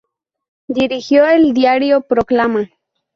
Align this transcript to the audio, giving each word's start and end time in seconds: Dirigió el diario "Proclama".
Dirigió 0.67 1.27
el 1.27 1.53
diario 1.53 2.01
"Proclama". 2.01 2.71